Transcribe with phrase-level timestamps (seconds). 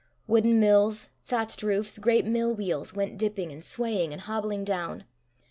[0.25, 5.03] Wooden mills, thatched roofs, great mill wheels, went dipping and swaying and hobbling down.